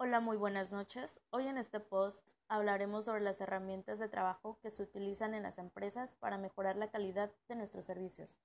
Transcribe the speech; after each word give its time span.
Hola, 0.00 0.20
muy 0.20 0.36
buenas 0.36 0.70
noches. 0.70 1.20
Hoy 1.30 1.48
en 1.48 1.58
este 1.58 1.80
post 1.80 2.30
hablaremos 2.46 3.06
sobre 3.06 3.20
las 3.20 3.40
herramientas 3.40 3.98
de 3.98 4.08
trabajo 4.08 4.60
que 4.60 4.70
se 4.70 4.84
utilizan 4.84 5.34
en 5.34 5.42
las 5.42 5.58
empresas 5.58 6.14
para 6.14 6.38
mejorar 6.38 6.76
la 6.76 6.88
calidad 6.88 7.32
de 7.48 7.56
nuestros 7.56 7.86
servicios. 7.86 8.38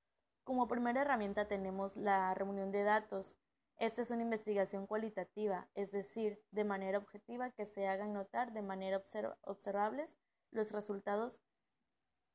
Como 0.44 0.68
primera 0.68 1.04
herramienta 1.04 1.47
tenemos 1.47 1.96
la 1.96 2.34
reunión 2.34 2.71
de 2.71 2.81
datos. 2.81 3.38
Esta 3.78 4.02
es 4.02 4.10
una 4.10 4.24
investigación 4.24 4.88
cualitativa, 4.88 5.70
es 5.76 5.92
decir, 5.92 6.44
de 6.50 6.64
manera 6.64 6.98
objetiva 6.98 7.52
que 7.52 7.68
se 7.68 7.88
hagan 7.88 8.14
notar 8.14 8.52
de 8.52 8.64
manera 8.64 9.00
observables 9.44 10.18
los 10.50 10.72
resultados 10.72 11.44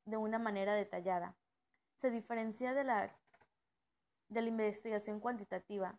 de 0.04 0.16
una 0.16 0.38
manera 0.38 0.74
detallada. 0.74 1.36
Se 1.96 2.12
diferencia 2.12 2.72
de 2.72 2.84
la, 2.84 3.18
de 4.28 4.42
la 4.42 4.48
investigación 4.48 5.18
cuantitativa, 5.18 5.98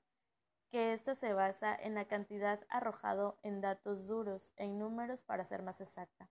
que 0.70 0.94
ésta 0.94 1.16
se 1.16 1.34
basa 1.34 1.76
en 1.76 1.96
la 1.96 2.06
cantidad 2.06 2.60
arrojado 2.70 3.38
en 3.44 3.62
datos 3.62 4.08
duros, 4.08 4.54
en 4.58 4.78
números 4.78 5.24
para 5.24 5.44
ser 5.44 5.64
más 5.64 5.82
exacta. 5.82 6.30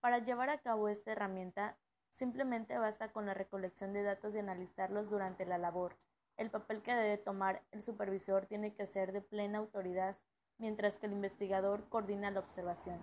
Para 0.00 0.18
llevar 0.18 0.50
a 0.50 0.58
cabo 0.58 0.88
esta 0.88 1.12
herramienta, 1.12 1.78
simplemente 2.10 2.76
basta 2.78 3.12
con 3.12 3.24
la 3.24 3.34
recolección 3.34 3.92
de 3.92 4.02
datos 4.02 4.34
y 4.34 4.40
analizarlos 4.40 5.10
durante 5.10 5.46
la 5.46 5.58
labor. 5.58 5.96
El 6.36 6.50
papel 6.50 6.82
que 6.82 6.94
debe 6.94 7.18
tomar 7.18 7.62
el 7.70 7.82
supervisor 7.82 8.46
tiene 8.46 8.74
que 8.74 8.86
ser 8.86 9.12
de 9.12 9.20
plena 9.20 9.58
autoridad, 9.58 10.16
mientras 10.58 10.96
que 10.96 11.06
el 11.06 11.12
investigador 11.12 11.88
coordina 11.88 12.30
la 12.30 12.40
observación. 12.40 12.98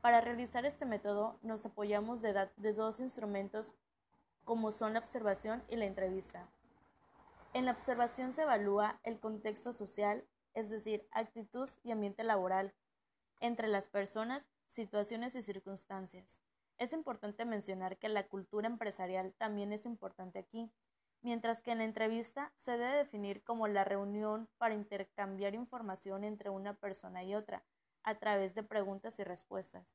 Para 0.00 0.20
realizar 0.20 0.64
este 0.64 0.84
método 0.84 1.38
nos 1.42 1.64
apoyamos 1.64 2.22
de, 2.22 2.48
de 2.56 2.72
dos 2.72 2.98
instrumentos 2.98 3.74
como 4.44 4.72
son 4.72 4.94
la 4.94 4.98
observación 4.98 5.62
y 5.68 5.76
la 5.76 5.84
entrevista. 5.84 6.48
En 7.54 7.66
la 7.66 7.72
observación 7.72 8.32
se 8.32 8.42
evalúa 8.44 8.98
el 9.02 9.20
contexto 9.20 9.74
social, 9.74 10.26
es 10.54 10.70
decir, 10.70 11.06
actitud 11.10 11.68
y 11.82 11.90
ambiente 11.90 12.24
laboral, 12.24 12.74
entre 13.40 13.68
las 13.68 13.88
personas, 13.88 14.46
situaciones 14.68 15.34
y 15.34 15.42
circunstancias. 15.42 16.40
Es 16.78 16.94
importante 16.94 17.44
mencionar 17.44 17.98
que 17.98 18.08
la 18.08 18.26
cultura 18.26 18.68
empresarial 18.68 19.34
también 19.34 19.70
es 19.74 19.84
importante 19.84 20.38
aquí, 20.38 20.72
mientras 21.20 21.60
que 21.60 21.72
en 21.72 21.78
la 21.78 21.84
entrevista 21.84 22.54
se 22.56 22.72
debe 22.78 22.96
definir 22.96 23.44
como 23.44 23.68
la 23.68 23.84
reunión 23.84 24.48
para 24.56 24.74
intercambiar 24.74 25.54
información 25.54 26.24
entre 26.24 26.48
una 26.48 26.72
persona 26.72 27.22
y 27.22 27.34
otra, 27.34 27.66
a 28.02 28.18
través 28.18 28.54
de 28.54 28.62
preguntas 28.62 29.18
y 29.18 29.24
respuestas. 29.24 29.94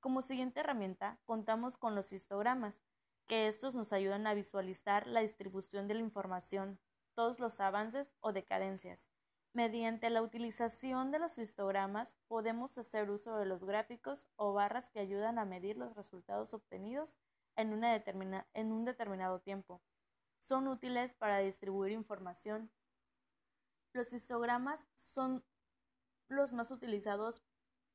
Como 0.00 0.20
siguiente 0.20 0.60
herramienta, 0.60 1.18
contamos 1.24 1.78
con 1.78 1.94
los 1.94 2.12
histogramas, 2.12 2.82
que 3.26 3.46
estos 3.46 3.74
nos 3.74 3.94
ayudan 3.94 4.26
a 4.26 4.34
visualizar 4.34 5.06
la 5.06 5.20
distribución 5.20 5.88
de 5.88 5.94
la 5.94 6.00
información 6.00 6.78
todos 7.18 7.40
los 7.40 7.58
avances 7.58 8.14
o 8.20 8.32
decadencias. 8.32 9.08
Mediante 9.52 10.08
la 10.08 10.22
utilización 10.22 11.10
de 11.10 11.18
los 11.18 11.36
histogramas 11.38 12.16
podemos 12.28 12.78
hacer 12.78 13.10
uso 13.10 13.36
de 13.38 13.44
los 13.44 13.64
gráficos 13.64 14.28
o 14.36 14.52
barras 14.52 14.88
que 14.90 15.00
ayudan 15.00 15.36
a 15.40 15.44
medir 15.44 15.76
los 15.76 15.96
resultados 15.96 16.54
obtenidos 16.54 17.18
en, 17.56 17.72
una 17.72 17.96
en 18.54 18.70
un 18.70 18.84
determinado 18.84 19.40
tiempo. 19.40 19.82
Son 20.38 20.68
útiles 20.68 21.12
para 21.14 21.38
distribuir 21.38 21.90
información. 21.90 22.70
Los 23.92 24.12
histogramas 24.12 24.86
son 24.94 25.44
los 26.28 26.52
más 26.52 26.70
utilizados 26.70 27.42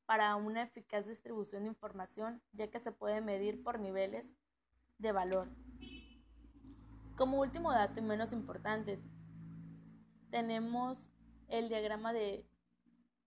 para 0.06 0.36
una 0.36 0.64
eficaz 0.64 1.08
distribución 1.08 1.64
de 1.64 1.70
información, 1.70 2.42
ya 2.52 2.70
que 2.70 2.82
se 2.82 2.92
puede 2.92 3.22
medir 3.22 3.64
por 3.64 3.80
niveles 3.80 4.36
de 4.98 5.14
valor. 5.14 5.48
Como 7.16 7.39
último 7.39 7.72
dato 7.72 8.00
y 8.00 8.02
menos 8.02 8.33
importante, 8.33 9.00
tenemos 10.31 11.11
el 11.47 11.69
diagrama 11.69 12.11
de 12.11 12.44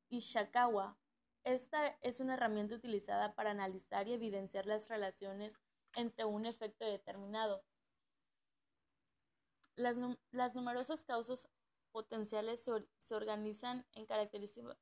Ishikawa. 0.09 0.99
Esta 1.45 1.97
es 2.01 2.19
una 2.19 2.35
herramienta 2.35 2.75
utilizada 2.75 3.37
para 3.37 3.53
analizar 3.53 4.09
y 4.09 4.15
evidenciar 4.15 4.67
las 4.67 4.89
relaciones 4.89 5.61
entre 5.95 6.25
un 6.25 6.47
efecto 6.47 6.85
determinado. 6.85 7.63
Las, 9.77 9.97
numerosas 10.57 11.03
causas 11.03 11.49
potenciales 11.93 12.65
se, 12.65 12.73
se 12.99 13.15
organizan 13.15 13.87
en 13.93 14.05
características. 14.07 14.77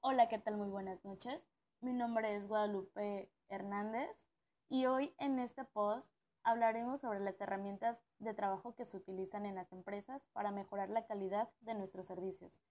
Hola, 0.00 0.28
¿qué 0.28 0.38
tal? 0.38 0.58
Muy 0.58 0.68
buenas 0.68 1.02
noches. 1.02 1.40
Mi 1.80 1.94
nombre 1.94 2.36
es 2.36 2.46
Guadalupe 2.46 3.32
Hernández 3.48 4.28
y 4.68 4.86
hoy 4.86 5.14
en 5.18 5.38
este 5.38 5.64
post 5.64 6.12
hablaremos 6.42 7.00
sobre 7.00 7.20
las 7.20 7.40
herramientas 7.40 8.02
de 8.18 8.34
trabajo 8.34 8.74
que 8.74 8.84
se 8.84 8.96
utilizan 8.96 9.46
en 9.46 9.54
las 9.54 9.72
empresas 9.72 10.26
para 10.32 10.50
mejorar 10.50 10.90
la 10.90 11.06
calidad 11.06 11.48
de 11.60 11.74
nuestros 11.74 12.06
servicios. 12.06 12.62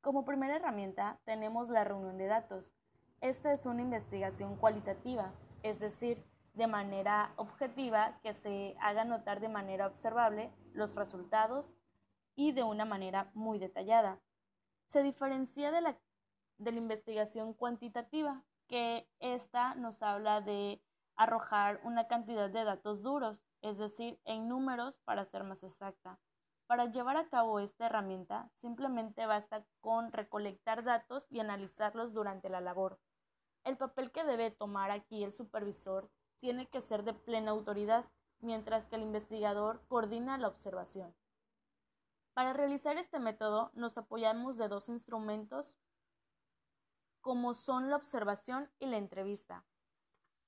Como 0.00 0.24
primera 0.24 0.56
herramienta 0.56 1.20
tenemos 1.24 1.68
la 1.68 1.84
reunión 1.84 2.18
de 2.18 2.26
datos. 2.26 2.72
Esta 3.20 3.52
es 3.52 3.66
una 3.66 3.82
investigación 3.82 4.56
cualitativa, 4.56 5.32
es 5.62 5.78
decir, 5.78 6.24
de 6.54 6.66
manera 6.66 7.32
objetiva 7.36 8.18
que 8.22 8.32
se 8.32 8.76
haga 8.80 9.04
notar 9.04 9.40
de 9.40 9.48
manera 9.48 9.86
observable 9.86 10.50
los 10.72 10.94
resultados 10.94 11.74
y 12.34 12.52
de 12.52 12.62
una 12.62 12.84
manera 12.84 13.30
muy 13.34 13.58
detallada. 13.58 14.20
Se 14.88 15.02
diferencia 15.02 15.70
de 15.70 15.80
la, 15.80 15.98
de 16.58 16.72
la 16.72 16.78
investigación 16.78 17.54
cuantitativa, 17.54 18.42
que 18.66 19.08
esta 19.18 19.74
nos 19.74 20.02
habla 20.02 20.40
de 20.40 20.82
arrojar 21.16 21.80
una 21.84 22.06
cantidad 22.08 22.50
de 22.50 22.64
datos 22.64 23.02
duros, 23.02 23.42
es 23.62 23.78
decir, 23.78 24.20
en 24.24 24.48
números 24.48 24.98
para 25.04 25.24
ser 25.24 25.44
más 25.44 25.62
exacta. 25.62 26.18
Para 26.66 26.86
llevar 26.86 27.16
a 27.16 27.28
cabo 27.28 27.58
esta 27.58 27.86
herramienta, 27.86 28.50
simplemente 28.54 29.26
basta 29.26 29.64
con 29.80 30.12
recolectar 30.12 30.84
datos 30.84 31.26
y 31.28 31.40
analizarlos 31.40 32.12
durante 32.12 32.48
la 32.48 32.60
labor. 32.60 33.00
El 33.64 33.76
papel 33.76 34.12
que 34.12 34.24
debe 34.24 34.50
tomar 34.50 34.90
aquí 34.90 35.24
el 35.24 35.32
supervisor 35.32 36.10
tiene 36.38 36.66
que 36.66 36.80
ser 36.80 37.02
de 37.04 37.12
plena 37.12 37.50
autoridad, 37.50 38.04
mientras 38.38 38.86
que 38.86 38.96
el 38.96 39.02
investigador 39.02 39.84
coordina 39.88 40.38
la 40.38 40.48
observación. 40.48 41.14
Para 42.34 42.52
realizar 42.52 42.96
este 42.96 43.18
método 43.18 43.70
nos 43.74 43.98
apoyamos 43.98 44.56
de 44.56 44.68
dos 44.68 44.88
instrumentos 44.88 45.76
como 47.20 47.52
son 47.52 47.90
la 47.90 47.96
observación 47.96 48.70
y 48.78 48.86
la 48.86 48.96
entrevista. 48.96 49.64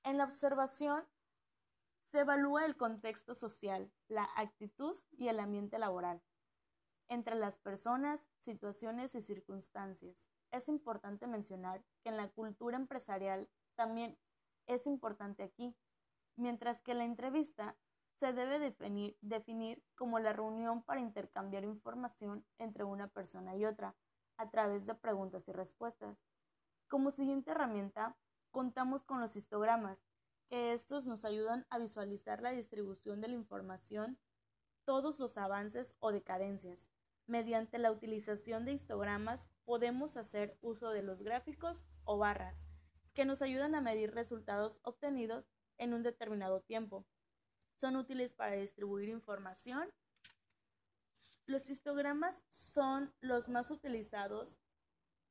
En 0.05 0.19
la 0.19 0.25
observación 0.25 1.05
se 2.11 2.21
evalúa 2.21 2.65
el 2.65 2.77
contexto 2.77 3.35
social, 3.35 3.91
la 4.09 4.29
actitud 4.37 4.97
y 5.13 5.29
el 5.29 5.41
ambiente 5.41 5.79
laboral 5.79 6.23
entre 7.09 7.35
las 7.35 7.59
personas, 7.59 8.27
situaciones 8.39 9.15
y 9.15 9.21
circunstancias. 9.21 10.31
Es 10.51 10.69
importante 10.69 11.27
mencionar 11.27 11.85
que 12.03 12.09
en 12.09 12.17
la 12.17 12.29
cultura 12.29 12.77
empresarial 12.77 13.51
también 13.75 14.19
es 14.67 14.87
importante 14.87 15.43
aquí, 15.43 15.77
mientras 16.37 16.81
que 16.81 16.95
la 16.95 17.05
entrevista 17.05 17.77
se 18.19 18.33
debe 18.33 18.75
definir, 19.21 19.85
como 19.95 20.21
la 20.21 20.33
reunión 20.33 20.83
para 20.83 21.01
intercambiar 21.01 21.65
información 21.65 22.47
entre 22.59 22.85
una 22.85 23.09
persona 23.09 23.57
y 23.57 23.65
otra 23.67 23.95
a 24.39 24.49
través 24.49 24.87
de 24.87 24.95
preguntas 24.95 25.47
y 25.49 25.53
respuestas. 25.53 26.17
Como 26.89 27.11
siguiente 27.11 27.51
herramienta 27.51 28.17
contamos 28.53 29.03
con 29.03 29.21
los 29.21 29.35
histogramas, 29.35 30.05
que 30.49 30.73
estos 30.73 31.07
nos 31.07 31.25
ayudan 31.25 31.67
a 31.71 31.79
visualizar 31.79 32.43
la 32.43 32.53
distribución 32.53 33.21
de 33.21 33.29
la 33.29 33.35
información, 33.35 34.19
todos 34.85 35.19
los 35.19 35.37
avances 35.39 35.97
o 35.99 36.13
decadencias. 36.13 36.91
Mediante 37.27 37.79
la 37.79 37.91
utilización 37.91 38.65
de 38.65 38.73
histogramas 38.73 39.49
podemos 39.65 40.17
hacer 40.17 40.59
uso 40.61 40.91
de 40.91 41.03
los 41.03 41.23
gráficos 41.23 41.85
o 42.05 42.19
barras, 42.19 42.67
que 43.15 43.25
nos 43.25 43.43
ayudan 43.43 43.75
a 43.75 43.81
medir 43.81 44.15
resultados 44.15 44.81
obtenidos 44.83 45.49
en 45.79 45.95
un 45.95 46.03
determinado 46.03 46.61
tiempo. 46.61 47.07
Son 47.77 47.97
útiles 47.97 48.35
para 48.35 48.53
distribuir 48.53 49.09
información. 49.09 49.89
Los 51.47 51.71
histogramas 51.71 52.45
son 52.51 53.13
los 53.21 53.49
más 53.49 53.71
utilizados 53.71 54.61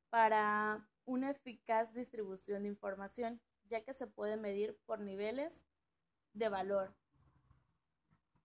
para 0.09 0.90
una 1.05 1.31
eficaz 1.31 1.93
distribución 1.93 2.63
de 2.63 2.69
información, 2.69 3.41
ya 3.65 3.83
que 3.83 3.93
se 3.93 4.07
puede 4.07 4.37
medir 4.37 4.77
por 4.85 4.99
niveles 4.99 5.65
de 6.33 6.49
valor, 6.49 6.95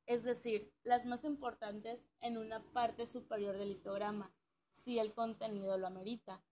es 0.06 0.22
decir, 0.22 0.72
las 0.84 1.04
más 1.04 1.24
importantes 1.24 2.08
en 2.20 2.38
una 2.38 2.62
parte 2.72 3.06
superior 3.06 3.58
del 3.58 3.72
histograma, 3.72 4.32
si 4.74 5.00
el 5.00 5.12
contenido 5.12 5.76
lo 5.78 5.88
amerita. 5.88 6.42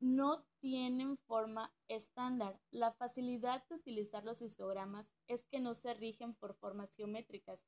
No 0.00 0.44
tienen 0.58 1.18
forma 1.18 1.72
estándar. 1.88 2.58
La 2.70 2.92
facilidad 2.92 3.64
de 3.68 3.76
utilizar 3.76 4.24
los 4.24 4.40
histogramas 4.40 5.12
es 5.28 5.44
que 5.44 5.60
no 5.60 5.74
se 5.74 5.94
rigen 5.94 6.34
por 6.34 6.54
formas 6.54 6.92
geométricas 6.94 7.64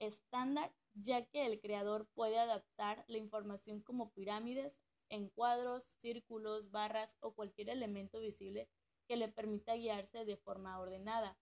estándar, 0.00 0.72
ya 0.94 1.24
que 1.26 1.46
el 1.46 1.60
creador 1.60 2.06
puede 2.14 2.38
adaptar 2.38 3.04
la 3.08 3.18
información 3.18 3.80
como 3.80 4.12
pirámides 4.12 4.78
en 5.08 5.28
cuadros, 5.28 5.84
círculos, 5.84 6.70
barras 6.70 7.16
o 7.20 7.34
cualquier 7.34 7.70
elemento 7.70 8.20
visible 8.20 8.68
que 9.06 9.16
le 9.16 9.28
permita 9.28 9.74
guiarse 9.74 10.24
de 10.24 10.36
forma 10.36 10.78
ordenada. 10.78 11.38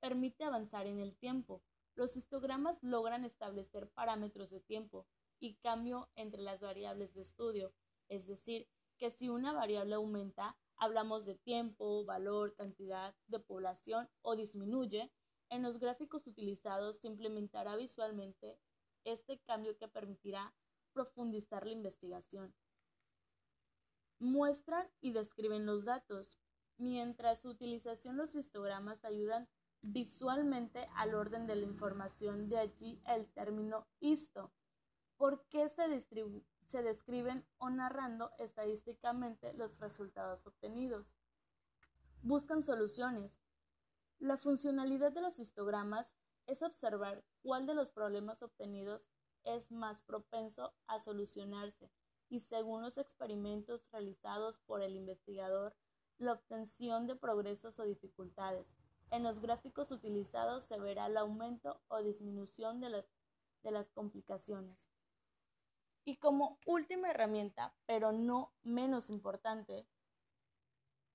Permite 0.00 0.44
avanzar 0.44 0.86
en 0.86 1.00
el 1.00 1.16
tiempo. 1.16 1.62
Los 1.94 2.16
histogramas 2.16 2.78
logran 2.82 3.24
establecer 3.24 3.90
parámetros 3.90 4.50
de 4.50 4.60
tiempo, 4.60 5.06
y 5.40 5.54
cambio 5.56 6.08
entre 6.16 6.42
las 6.42 6.60
variables 6.60 7.14
de 7.14 7.22
estudio, 7.22 7.72
es 8.08 8.26
decir, 8.26 8.68
que 8.96 9.10
si 9.10 9.28
una 9.28 9.52
variable 9.52 9.94
aumenta, 9.94 10.56
hablamos 10.76 11.24
de 11.24 11.36
tiempo, 11.36 12.04
valor, 12.04 12.54
cantidad 12.54 13.14
de 13.26 13.38
población 13.38 14.08
o 14.22 14.36
disminuye, 14.36 15.12
en 15.50 15.62
los 15.62 15.78
gráficos 15.78 16.26
utilizados 16.26 16.96
se 17.00 17.08
implementará 17.08 17.76
visualmente 17.76 18.58
este 19.04 19.38
cambio 19.40 19.76
que 19.78 19.88
permitirá 19.88 20.54
profundizar 20.92 21.64
la 21.64 21.72
investigación. 21.72 22.54
Muestran 24.20 24.88
y 25.00 25.12
describen 25.12 25.64
los 25.64 25.84
datos, 25.84 26.38
mientras 26.76 27.40
su 27.40 27.50
utilización 27.50 28.16
los 28.16 28.34
histogramas 28.34 29.04
ayudan 29.04 29.48
visualmente 29.80 30.88
al 30.96 31.14
orden 31.14 31.46
de 31.46 31.54
la 31.54 31.64
información, 31.64 32.48
de 32.48 32.58
allí 32.58 33.00
el 33.06 33.28
término 33.32 33.86
histo. 34.00 34.52
¿Por 35.16 35.46
qué 35.48 35.68
se, 35.68 35.84
se 36.66 36.82
describen 36.82 37.46
o 37.58 37.70
narrando 37.70 38.32
estadísticamente 38.38 39.52
los 39.52 39.78
resultados 39.78 40.46
obtenidos? 40.46 41.14
Buscan 42.22 42.62
soluciones. 42.64 43.40
La 44.18 44.36
funcionalidad 44.36 45.12
de 45.12 45.20
los 45.20 45.38
histogramas 45.38 46.16
es 46.46 46.62
observar 46.62 47.24
cuál 47.42 47.66
de 47.66 47.74
los 47.74 47.92
problemas 47.92 48.42
obtenidos 48.42 49.08
es 49.44 49.70
más 49.70 50.02
propenso 50.02 50.74
a 50.88 50.98
solucionarse 50.98 51.92
y 52.28 52.40
según 52.40 52.82
los 52.82 52.98
experimentos 52.98 53.90
realizados 53.90 54.58
por 54.58 54.82
el 54.82 54.96
investigador, 54.96 55.74
la 56.18 56.32
obtención 56.32 57.06
de 57.06 57.16
progresos 57.16 57.78
o 57.78 57.84
dificultades. 57.84 58.76
En 59.10 59.22
los 59.22 59.40
gráficos 59.40 59.90
utilizados 59.90 60.64
se 60.64 60.78
verá 60.78 61.06
el 61.06 61.16
aumento 61.16 61.80
o 61.88 62.02
disminución 62.02 62.80
de 62.80 62.90
las, 62.90 63.08
de 63.62 63.70
las 63.70 63.90
complicaciones. 63.90 64.90
Y 66.04 66.16
como 66.16 66.58
última 66.66 67.10
herramienta, 67.10 67.74
pero 67.86 68.12
no 68.12 68.52
menos 68.62 69.10
importante, 69.10 69.86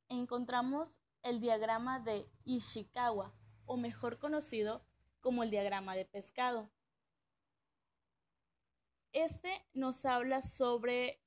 encontramos 0.08 1.02
el 1.22 1.40
diagrama 1.40 2.00
de 2.00 2.30
Ishikawa, 2.46 3.34
o 3.66 3.78
mejor 3.78 4.20
conocido 4.20 4.84
como 5.22 5.44
el 5.44 5.50
diagrama 5.50 5.96
de 5.96 6.06
pescado. 6.06 6.70
Este 9.14 9.64
nos 9.74 10.06
habla 10.06 10.42
sobre 10.42 11.22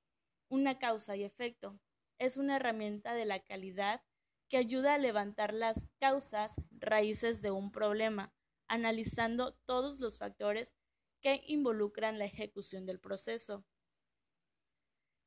una 0.49 0.77
causa 0.77 1.15
y 1.15 1.23
efecto. 1.23 1.79
Es 2.19 2.37
una 2.37 2.57
herramienta 2.57 3.15
de 3.15 3.27
la 3.27 3.39
calidad 3.39 4.03
que 4.49 4.57
ayuda 4.57 4.95
a 4.95 4.99
levantar 4.99 5.55
las 5.55 5.87
causas 6.01 6.53
raíces 6.73 7.43
de 7.43 7.53
un 7.53 7.71
problema, 7.71 8.35
analizando 8.67 9.53
todos 9.67 10.01
los 10.01 10.19
factores 10.19 10.75
que 11.21 11.43
involucran 11.47 12.19
la 12.19 12.25
ejecución 12.25 12.87
del 12.87 12.99
proceso. 12.99 13.65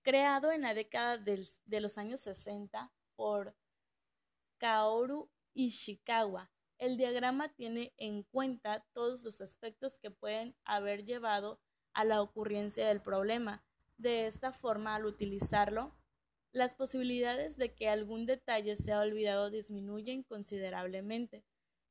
Creado 0.01 0.51
en 0.51 0.63
la 0.63 0.73
década 0.73 1.17
de 1.17 1.79
los 1.79 1.97
años 1.97 2.19
60 2.21 2.91
por 3.15 3.55
Kaoru 4.57 5.31
Ishikawa, 5.53 6.51
el 6.77 6.97
diagrama 6.97 7.53
tiene 7.53 7.93
en 7.95 8.23
cuenta 8.23 8.85
todos 8.91 9.23
los 9.23 9.39
aspectos 9.39 9.97
que 9.97 10.11
pueden 10.11 10.57
haber 10.65 11.05
llevado 11.05 11.61
a 11.93 12.05
la 12.05 12.21
ocurrencia 12.21 12.87
del 12.87 13.01
problema. 13.01 13.63
De 13.97 14.27
esta 14.27 14.51
forma, 14.51 14.95
al 14.95 15.05
utilizarlo, 15.05 15.93
las 16.51 16.75
posibilidades 16.75 17.57
de 17.57 17.73
que 17.75 17.89
algún 17.89 18.25
detalle 18.25 18.75
sea 18.75 19.01
olvidado 19.01 19.49
disminuyen 19.49 20.23
considerablemente. 20.23 21.45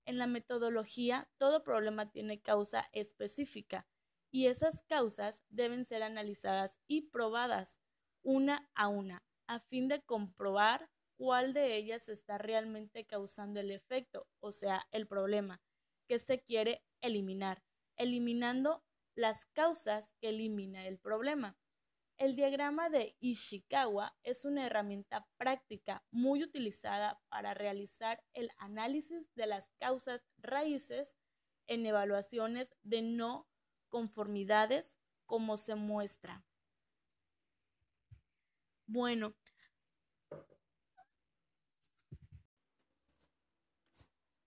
En 0.05 0.19
la 0.19 0.27
metodología, 0.27 1.29
todo 1.39 1.63
problema 1.63 2.11
tiene 2.11 2.41
causa 2.41 2.89
específica 2.93 3.87
y 4.31 4.47
esas 4.47 4.81
causas 4.89 5.43
deben 5.49 5.85
ser 5.85 6.03
analizadas 6.03 6.75
y 6.87 7.03
probadas 7.03 7.79
una 8.23 8.69
a 8.75 8.89
una, 8.89 9.23
a 9.47 9.61
fin 9.61 9.89
de 9.89 10.03
comprobar 10.03 10.91
cuál 11.17 11.53
de 11.53 11.77
ellas 11.77 12.09
está 12.09 12.39
realmente 12.39 13.07
causando 13.07 13.61
el 13.61 13.71
efecto, 13.71 14.27
o 14.41 14.53
sea, 14.53 14.87
el 14.93 15.07
problema 15.07 15.61
que 16.07 16.19
se 16.19 16.41
quiere 16.41 16.83
eliminar, 17.01 17.63
eliminando 17.97 18.83
las 19.19 19.41
causas 19.53 20.09
que 20.21 20.29
elimina 20.29 20.87
el 20.87 20.97
problema. 20.97 21.59
El 22.19 22.37
diagrama 22.37 22.89
de 22.89 23.17
Ishikawa 23.19 24.17
es 24.23 24.45
una 24.45 24.65
herramienta 24.65 25.27
práctica 25.37 26.05
muy 26.13 26.45
utilizada 26.45 27.21
para 27.29 27.53
realizar 27.53 28.23
el 28.33 28.53
análisis 28.59 29.29
de 29.35 29.47
las 29.47 29.69
causas 29.81 30.25
raíces 30.37 31.17
en 31.67 31.85
evaluaciones 31.85 32.71
de 32.85 33.03
no 33.03 33.49
conformidades 33.89 34.97
como 35.27 35.57
se 35.57 35.75
muestra. 35.75 36.45
Bueno, 38.87 39.35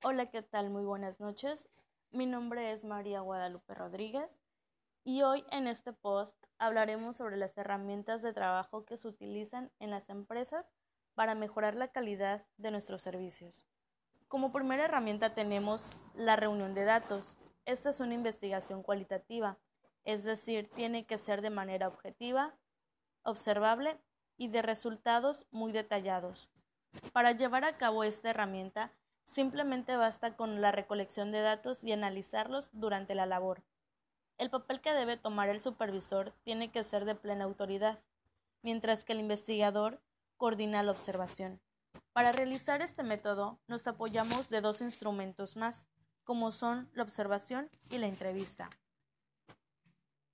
hola, 0.01 0.31
¿qué 0.31 0.41
tal? 0.41 0.69
Muy 0.69 0.85
buenas 0.85 1.19
noches. 1.19 1.67
Mi 2.11 2.25
nombre 2.25 2.71
es 2.71 2.85
María 2.85 3.19
Guadalupe 3.19 3.73
Rodríguez 3.73 4.40
y 5.03 5.23
hoy 5.23 5.43
en 5.51 5.67
este 5.67 5.93
post 5.93 6.35
hablaremos 6.59 7.17
sobre 7.17 7.37
las 7.37 7.57
herramientas 7.57 8.21
de 8.21 8.33
trabajo 8.33 8.85
que 8.85 8.97
se 8.97 9.07
utilizan 9.07 9.71
en 9.79 9.89
las 9.89 10.09
empresas 10.09 10.69
para 11.15 11.35
mejorar 11.35 11.75
la 11.75 11.89
calidad 11.89 12.45
de 12.57 12.71
nuestros 12.71 13.01
servicios. 13.01 13.65
Como 14.27 14.51
primera 14.51 14.85
herramienta 14.85 15.33
tenemos 15.33 15.87
la 16.15 16.35
reunión 16.35 16.73
de 16.73 16.85
datos. 16.85 17.37
Esta 17.65 17.89
es 17.89 17.99
una 17.99 18.13
investigación 18.13 18.83
cualitativa, 18.83 19.57
es 20.03 20.23
decir, 20.23 20.67
tiene 20.67 21.05
que 21.05 21.17
ser 21.17 21.41
de 21.41 21.49
manera 21.49 21.87
objetiva, 21.87 22.55
observable 23.23 23.99
y 24.37 24.47
de 24.47 24.61
resultados 24.61 25.47
muy 25.51 25.71
detallados. 25.71 26.49
Para 27.11 27.31
llevar 27.31 27.65
a 27.65 27.77
cabo 27.77 28.03
esta 28.03 28.29
herramienta, 28.29 28.91
simplemente 29.25 29.95
basta 29.95 30.35
con 30.35 30.61
la 30.61 30.71
recolección 30.71 31.31
de 31.31 31.41
datos 31.41 31.83
y 31.83 31.91
analizarlos 31.91 32.69
durante 32.73 33.15
la 33.15 33.25
labor. 33.25 33.63
El 34.41 34.49
papel 34.49 34.81
que 34.81 34.95
debe 34.95 35.17
tomar 35.17 35.49
el 35.49 35.59
supervisor 35.59 36.33
tiene 36.41 36.71
que 36.71 36.83
ser 36.83 37.05
de 37.05 37.13
plena 37.13 37.43
autoridad, 37.43 37.99
mientras 38.63 39.03
que 39.03 39.13
el 39.13 39.19
investigador 39.19 40.01
coordina 40.35 40.81
la 40.81 40.89
observación. 40.89 41.61
Para 42.11 42.31
realizar 42.31 42.81
este 42.81 43.03
método 43.03 43.59
nos 43.67 43.85
apoyamos 43.85 44.49
de 44.49 44.61
dos 44.61 44.81
instrumentos 44.81 45.57
más, 45.57 45.85
como 46.23 46.49
son 46.51 46.89
la 46.95 47.03
observación 47.03 47.69
y 47.91 47.99
la 47.99 48.07
entrevista. 48.07 48.71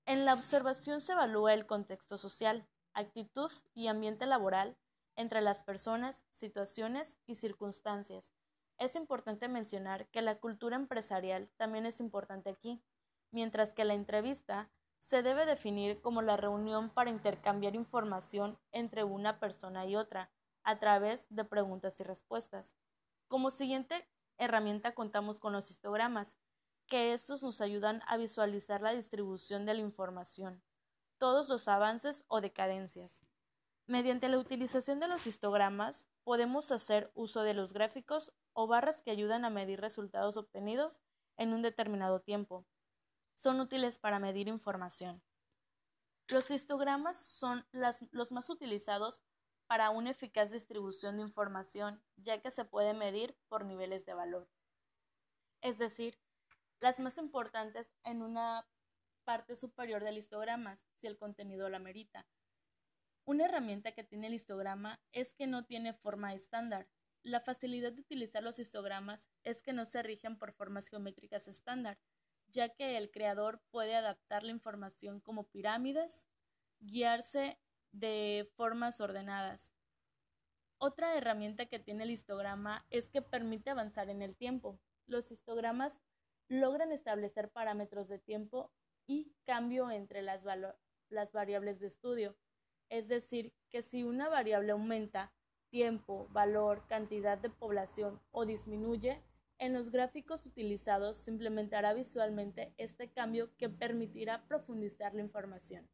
En 0.05 0.23
la 0.23 0.35
observación 0.35 1.01
se 1.01 1.11
evalúa 1.11 1.53
el 1.53 1.65
contexto 1.65 2.17
social, 2.17 2.65
actitud 2.93 3.51
y 3.73 3.87
ambiente 3.87 4.25
laboral 4.25 4.77
entre 5.17 5.41
las 5.41 5.63
personas, 5.63 6.23
situaciones 6.31 7.17
y 7.25 7.35
circunstancias. 7.35 8.31
Es 8.77 8.95
importante 8.95 9.49
mencionar 9.49 10.07
que 10.07 10.21
la 10.21 10.39
cultura 10.39 10.77
empresarial 10.77 11.49
también 11.57 11.85
es 11.85 11.99
importante 11.99 12.49
aquí, 12.49 12.81
mientras 13.31 13.71
que 13.71 13.85
la 13.85 13.93
entrevista 13.93 14.69
se 14.99 15.23
debe 15.23 15.45
definir 15.45 16.01
como 16.01 16.21
la 16.21 16.35
reunión 16.35 16.89
para 16.89 17.09
intercambiar 17.09 17.75
información 17.75 18.59
entre 18.71 19.03
una 19.03 19.39
persona 19.39 19.85
y 19.85 19.95
otra 19.95 20.31
a 20.63 20.79
través 20.79 21.25
de 21.29 21.45
preguntas 21.45 21.99
y 21.99 22.03
respuestas. 22.03 22.75
Como 23.29 23.49
siguiente 23.49 24.07
herramienta 24.37 24.93
contamos 24.93 25.39
con 25.39 25.53
los 25.53 25.71
histogramas, 25.71 26.37
que 26.87 27.13
estos 27.13 27.43
nos 27.43 27.61
ayudan 27.61 28.01
a 28.07 28.17
visualizar 28.17 28.81
la 28.81 28.91
distribución 28.93 29.65
de 29.65 29.73
la 29.73 29.81
información, 29.81 30.63
todos 31.17 31.49
los 31.49 31.67
avances 31.67 32.25
o 32.27 32.41
decadencias. 32.41 33.23
Mediante 33.85 34.27
la 34.27 34.37
utilización 34.37 34.99
de 34.99 35.07
los 35.07 35.27
histogramas 35.27 36.09
podemos 36.23 36.71
hacer 36.71 37.11
uso 37.13 37.43
de 37.43 37.53
los 37.53 37.71
gráficos 37.71 38.33
o 38.51 38.67
barras 38.67 39.01
que 39.01 39.11
ayudan 39.11 39.45
a 39.45 39.49
medir 39.49 39.79
resultados 39.79 40.35
obtenidos 40.35 41.01
en 41.37 41.53
un 41.53 41.61
determinado 41.61 42.19
tiempo 42.19 42.65
son 43.37 43.59
útiles 43.59 43.99
para 43.99 44.17
medir 44.17 44.47
información. 44.47 45.21
Los 46.27 46.49
histogramas 46.49 47.17
son 47.17 47.65
los 48.11 48.31
más 48.31 48.49
utilizados 48.49 49.23
para 49.67 49.91
una 49.91 50.09
eficaz 50.09 50.51
distribución 50.51 51.17
de 51.17 51.21
información, 51.21 52.01
ya 52.15 52.41
que 52.41 52.49
se 52.49 52.65
puede 52.65 52.95
medir 52.95 53.37
por 53.47 53.63
niveles 53.63 54.05
de 54.05 54.15
valor. 54.15 54.49
Es 55.61 55.77
decir, 55.77 56.19
las 56.79 56.99
más 56.99 57.17
importantes 57.17 57.93
en 58.03 58.23
una 58.23 58.67
parte 59.23 59.55
superior 59.55 60.03
del 60.03 60.17
histograma, 60.17 60.75
si 60.99 61.05
el 61.05 61.17
contenido 61.17 61.69
la 61.69 61.79
merita. 61.79 62.27
Una 63.23 63.45
herramienta 63.45 63.91
que 63.91 64.03
tiene 64.03 64.27
el 64.27 64.33
histograma 64.33 64.99
es 65.11 65.33
que 65.35 65.45
no 65.45 65.63
tiene 65.65 65.93
forma 65.93 66.33
estándar. 66.33 66.87
La 67.21 67.41
facilidad 67.41 67.91
de 67.91 68.01
utilizar 68.01 68.41
los 68.41 68.57
histogramas 68.57 69.29
es 69.43 69.61
que 69.61 69.73
no 69.73 69.85
se 69.85 70.01
rigen 70.01 70.39
por 70.39 70.53
formas 70.53 70.87
geométricas 70.87 71.47
estándar, 71.47 71.99
ya 72.47 72.69
que 72.69 72.97
el 72.97 73.11
creador 73.11 73.61
puede 73.71 73.95
adaptar 73.95 74.43
la 74.43 74.51
información 74.51 75.19
como 75.19 75.47
pirámides, 75.47 76.27
guiarse 76.79 77.59
de 77.91 78.49
formas 78.55 79.01
ordenadas. 79.01 79.73
Otra 80.79 81.15
herramienta 81.15 81.65
que 81.65 81.79
tiene 81.79 82.03
el 82.03 82.11
histograma 82.11 82.85
es 82.89 83.09
que 83.09 83.21
permite 83.21 83.71
avanzar 83.71 84.09
en 84.09 84.21
el 84.21 84.35
tiempo. 84.35 84.79
Los 85.07 85.31
histogramas 85.31 86.01
logran 86.49 86.91
establecer 86.91 87.49
parámetros 87.49 88.07
de 88.07 88.19
tiempo 88.19 88.71
y 89.07 89.33
cambio 89.45 89.89
entre 89.89 90.21
las, 90.21 90.45
las 91.09 91.31
variables 91.31 91.79
de 91.79 91.87
estudio. 91.87 92.37
Es 92.89 93.07
decir, 93.07 93.53
que 93.69 93.81
si 93.81 94.03
una 94.03 94.29
variable 94.29 94.71
aumenta, 94.71 95.33
tiempo, 95.69 96.27
valor, 96.29 96.85
cantidad 96.87 97.37
de 97.37 97.49
población 97.49 98.21
o 98.31 98.45
disminuye, 98.45 99.21
en 99.59 99.73
los 99.73 99.89
gráficos 99.91 100.45
utilizados 100.45 101.17
se 101.17 101.31
implementará 101.31 101.93
visualmente 101.93 102.73
este 102.77 103.09
cambio 103.09 103.55
que 103.57 103.69
permitirá 103.69 104.45
profundizar 104.47 105.13
la 105.13 105.21
información. 105.21 105.87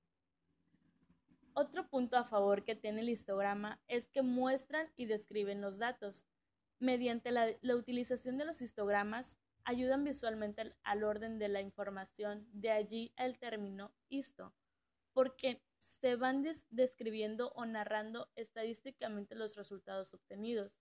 Otro 1.56 1.88
punto 1.88 2.18
a 2.18 2.24
favor 2.24 2.64
que 2.64 2.76
tiene 2.76 3.02
el 3.02 3.10
histograma 3.10 3.80
es 3.88 4.08
que 4.08 4.24
muestran 4.24 4.92
y 4.96 5.06
describen 5.06 5.62
los 5.62 5.78
datos. 5.78 6.26
Mediante 6.80 7.32
la, 7.32 7.76
utilización 7.76 8.38
de 8.38 8.46
los 8.46 8.62
histogramas, 8.62 9.38
ayudan 9.64 10.04
visualmente 10.04 10.76
al, 10.84 11.04
orden 11.04 11.38
de 11.38 11.50
la 11.50 11.62
información, 11.62 12.48
de 12.52 12.72
allí 12.72 13.14
el 13.18 13.38
término 13.38 13.94
histo, 14.10 14.54
porque 15.14 15.62
se 15.78 16.16
van 16.16 16.44
describiendo 16.72 17.52
o 17.56 17.66
narrando 17.66 18.30
estadísticamente 18.36 19.36
los 19.36 19.56
resultados 19.56 20.14
obtenidos. 20.14 20.74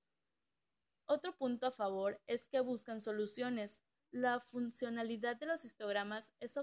Otro 1.07 1.37
punto 1.37 1.67
a 1.67 1.73
favor 1.73 2.21
es 2.27 2.49
que 2.49 2.61
buscan 2.61 3.01
soluciones. 3.01 3.83
La 4.11 4.41
funcionalidad 4.41 5.37
de 5.37 5.47
los 5.47 5.65
histogramas 5.65 6.33
es, 6.41 6.55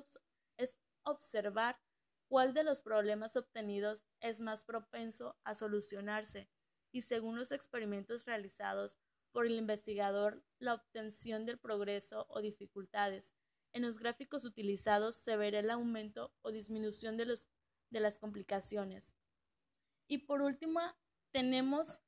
es 0.57 0.75
observar 1.03 1.79
cuál 2.27 2.53
de 2.53 2.63
los 2.63 2.81
problemas 2.81 3.35
obtenidos 3.35 4.03
es 4.21 4.39
más 4.39 4.63
propenso 4.63 5.37
a 5.43 5.55
solucionarse 5.55 6.49
y 6.91 7.01
según 7.01 7.37
los 7.37 7.51
experimentos 7.51 8.25
realizados 8.25 8.99
por 9.31 9.45
el 9.45 9.55
investigador, 9.55 10.43
la 10.59 10.73
obtención 10.75 11.45
del 11.45 11.59
progreso 11.59 12.25
o 12.29 12.41
dificultades. 12.41 13.33
En 13.73 13.83
los 13.83 13.99
gráficos 13.99 14.45
utilizados 14.45 15.15
se 15.15 15.37
verá 15.37 15.59
el 15.59 15.69
aumento 15.69 16.33
o 16.41 16.51
disminución 16.51 17.17
de, 17.17 17.25
los, 17.25 17.47
de 17.91 17.99
las 17.99 18.17
complicaciones. 18.17 19.13
Y 20.07 20.19
por 20.19 20.41
último, 20.41 20.79
tenemos 21.31 21.99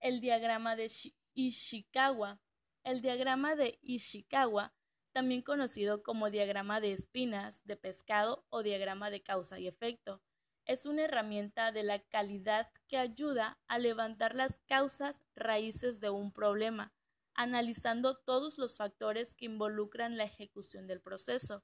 el 0.00 0.20
diagrama 0.20 0.74
de 0.74 0.88
Ishikawa. 1.34 2.40
El 2.84 3.00
diagrama 3.00 3.56
de 3.56 3.78
Ishikawa 3.82 4.74
también 5.14 5.42
conocido 5.42 6.02
como 6.02 6.28
diagrama 6.28 6.80
de 6.80 6.92
espinas 6.92 7.64
de 7.64 7.76
pescado 7.76 8.44
o 8.50 8.64
diagrama 8.64 9.10
de 9.10 9.22
causa 9.22 9.60
y 9.60 9.68
efecto. 9.68 10.20
Es 10.66 10.86
una 10.86 11.04
herramienta 11.04 11.70
de 11.70 11.84
la 11.84 12.00
calidad 12.00 12.68
que 12.88 12.98
ayuda 12.98 13.60
a 13.68 13.78
levantar 13.78 14.34
las 14.34 14.58
causas 14.66 15.20
raíces 15.36 16.00
de 16.00 16.10
un 16.10 16.32
problema, 16.32 16.92
analizando 17.32 18.16
todos 18.16 18.58
los 18.58 18.76
factores 18.76 19.36
que 19.36 19.44
involucran 19.44 20.16
la 20.16 20.24
ejecución 20.24 20.88
del 20.88 21.00
proceso. 21.00 21.62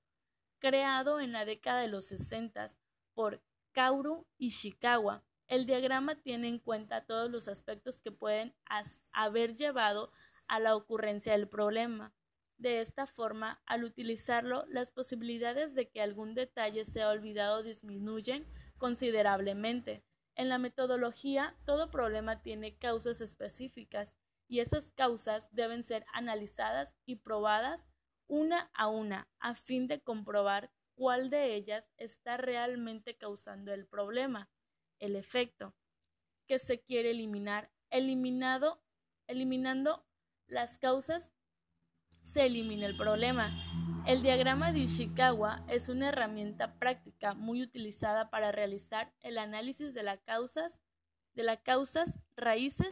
Creado 0.61 1.19
en 1.19 1.33
la 1.33 1.45
década 1.45 1.81
de 1.81 1.89
los 1.89 2.05
60 2.07 2.69
por 3.15 3.43
Kaoru 3.73 4.29
Ishikawa, 4.39 5.25
el 5.51 5.67
diagrama 5.67 6.15
tiene 6.15 6.49
en 6.49 6.59
cuenta 6.59 7.05
todos 7.05 7.31
los 7.31 7.49
aspectos 7.49 8.01
que 8.01 8.13
pueden 8.13 8.55
haber 9.13 9.57
llevado 9.57 10.09
a 10.49 10.61
la 10.61 10.75
ocurrencia 10.75 11.33
del 11.33 11.49
problema 11.49 12.15
de 12.61 12.81
esta 12.83 13.07
forma, 13.07 13.63
al 13.65 13.85
utilizarlo, 13.85 14.67
las 14.69 14.93
posibilidades 14.93 15.75
de 15.75 15.89
que 15.89 16.03
algún 16.03 16.35
detalle 16.35 16.85
sea 16.85 17.09
olvidado 17.09 17.63
disminuyen 17.63 18.47
considerablemente. 18.77 20.05
En 20.35 20.51
la 20.51 20.59
metodología, 20.59 21.57
todo 21.65 21.91
problema 21.91 22.43
tiene 22.43 22.77
causas 22.77 23.23
específicas 23.23 24.13
y 24.47 24.61
esas 24.61 24.89
causas 24.95 25.49
deben 25.53 25.85
ser 25.85 26.05
analizadas 26.13 26.93
y 27.07 27.17
probadas 27.17 27.87
una 28.27 28.71
a 28.75 28.89
una 28.89 29.27
a 29.39 29.55
fin 29.55 29.89
de 29.89 30.03
comprobar 30.03 30.71
cuál 30.95 31.31
de 31.31 31.55
ellas 31.55 31.91
está 31.97 32.37
realmente 32.37 33.17
causando 33.17 33.73
el 33.73 33.87
problema, 33.87 34.51
el 35.01 35.17
efecto 35.17 35.75
que 36.47 36.59
se 36.59 36.81
quiere 36.81 37.11
eliminar, 37.11 37.71
eliminado, 37.91 38.83
eliminando 39.27 40.07
las 40.47 40.79
causas 40.79 41.31
se 42.23 42.47
elimina 42.47 42.87
el 42.87 42.97
problema. 42.97 43.53
El 44.07 44.23
diagrama 44.23 44.73
de 44.73 44.81
Ishikawa 44.81 45.65
es 45.69 45.89
una 45.89 46.09
herramienta 46.09 46.79
práctica 46.79 47.35
muy 47.35 47.63
utilizada 47.63 48.31
para 48.31 48.53
realizar 48.53 49.13
el 49.21 49.39
análisis 49.39 49.95
de, 49.95 50.03
las 50.03 50.21
causas, 50.21 50.81
de 51.35 51.43
las 51.43 51.61
causas 51.61 52.19
raíces 52.37 52.89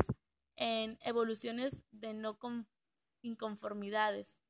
en 0.56 0.98
evoluciones 1.02 1.82
de 1.92 2.14
no 2.14 2.38
inconformidades. 3.22 4.42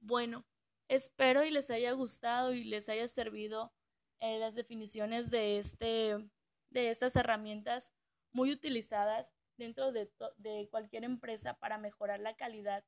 Bueno, 0.00 0.44
espero 0.88 1.44
y 1.44 1.50
les 1.50 1.70
haya 1.70 1.92
gustado 1.92 2.52
y 2.52 2.64
les 2.64 2.88
haya 2.88 3.06
servido 3.08 3.72
eh, 4.20 4.38
las 4.38 4.54
definiciones 4.54 5.30
de, 5.30 5.58
este, 5.58 6.16
de 6.74 6.90
estas 6.90 7.16
herramientas 7.16 7.92
muy 8.32 8.52
utilizadas 8.52 9.32
dentro 9.56 9.92
de, 9.92 10.10
cualquier 10.70 11.04
empresa 11.04 11.54
para 11.54 11.78
mejorar 11.78 12.20
la 12.20 12.36
calidad 12.36 12.84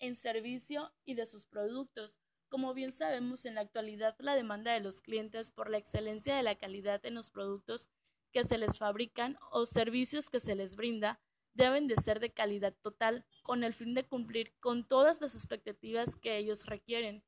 en 0.00 0.16
servicio 0.16 0.92
y 1.04 1.14
de 1.14 1.26
sus 1.26 1.46
productos. 1.46 2.18
Como 2.48 2.74
bien 2.74 2.92
sabemos, 2.92 3.46
en 3.46 3.54
la 3.54 3.60
actualidad 3.60 4.16
la 4.18 4.34
demanda 4.34 4.72
de 4.72 4.80
los 4.80 5.00
clientes 5.00 5.52
por 5.52 5.70
la 5.70 5.78
excelencia 5.78 6.34
de 6.34 6.42
la 6.42 6.56
calidad 6.56 7.06
en 7.06 7.14
los 7.14 7.30
productos 7.30 7.88
que 8.32 8.42
se 8.42 8.58
les 8.58 8.78
fabrican 8.78 9.38
o 9.52 9.64
servicios 9.64 10.28
que 10.28 10.40
se 10.40 10.56
les 10.56 10.74
brinda 10.74 11.20
deben 11.54 11.86
de 11.86 11.96
ser 11.96 12.20
de 12.20 12.32
calidad 12.32 12.74
total 12.82 13.24
con 13.42 13.62
el 13.62 13.74
fin 13.74 13.94
de 13.94 14.06
cumplir 14.06 14.54
con 14.60 14.86
todas 14.86 15.20
las 15.20 15.34
expectativas 15.34 16.16
que 16.16 16.36
ellos 16.36 16.66
requieren. 16.66 17.24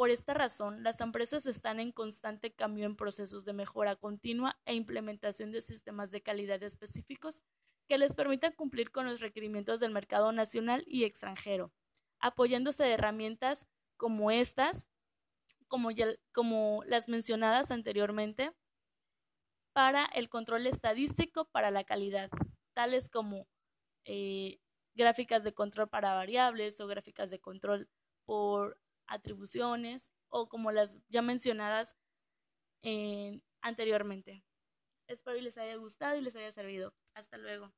Por 0.00 0.08
esta 0.08 0.32
razón, 0.32 0.82
las 0.82 0.98
empresas 1.02 1.44
están 1.44 1.78
en 1.78 1.92
constante 1.92 2.54
cambio 2.54 2.86
en 2.86 2.96
procesos 2.96 3.44
de 3.44 3.52
mejora 3.52 3.96
continua 3.96 4.58
e 4.64 4.72
implementación 4.72 5.52
de 5.52 5.60
sistemas 5.60 6.10
de 6.10 6.22
calidad 6.22 6.62
específicos 6.62 7.42
que 7.86 7.98
les 7.98 8.14
permitan 8.14 8.54
cumplir 8.54 8.92
con 8.92 9.04
los 9.04 9.20
requerimientos 9.20 9.78
del 9.78 9.92
mercado 9.92 10.32
nacional 10.32 10.84
y 10.86 11.04
extranjero 11.04 11.70
apoyándose 12.18 12.82
de 12.82 12.94
herramientas 12.94 13.66
como 13.98 14.30
estas, 14.30 14.88
como, 15.68 16.82
las 16.86 17.08
mencionadas 17.10 17.70
anteriormente, 17.70 18.52
para 19.74 20.06
el 20.06 20.30
control 20.30 20.66
estadístico 20.66 21.44
para 21.50 21.70
la 21.70 21.84
calidad, 21.84 22.30
tales 22.72 23.10
como 23.10 23.46
eh, 24.06 24.60
gráficas 24.94 25.44
de 25.44 25.52
control 25.52 25.90
para 25.90 26.14
variables 26.14 26.80
o 26.80 26.86
gráficas 26.86 27.28
de 27.28 27.38
control 27.38 27.90
por 28.24 28.80
atribuciones 29.10 30.10
o 30.28 30.48
como 30.48 30.72
las 30.72 30.96
ya 31.08 31.20
mencionadas 31.20 31.94
anteriormente. 33.60 34.42
Espero 35.06 35.36
que 35.36 35.42
les 35.42 35.58
haya 35.58 35.76
gustado 35.76 36.16
y 36.16 36.22
les 36.22 36.36
haya 36.36 36.52
servido. 36.52 36.94
Hasta 37.14 37.36
luego. 37.36 37.72